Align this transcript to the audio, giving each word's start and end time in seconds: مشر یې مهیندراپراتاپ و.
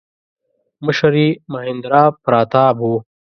مشر 0.85 1.13
یې 1.23 1.27
مهیندراپراتاپ 1.51 2.77
و. 2.87 2.89